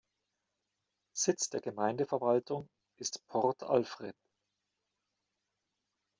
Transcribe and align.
Sitz 1.15 1.51
der 1.51 1.61
Gemeindeverwaltung 1.61 2.67
ist 2.97 3.23
Port 3.27 3.61
Alfred. 3.61 4.15